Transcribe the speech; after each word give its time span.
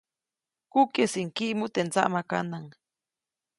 Kukyäjsiʼuŋ 0.71 1.27
kiʼmu 1.35 1.65
teʼ 1.73 1.85
ndsaʼmakanaʼŋ. 1.87 2.65